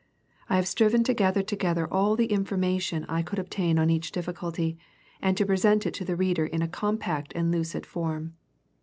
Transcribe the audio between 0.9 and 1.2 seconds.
to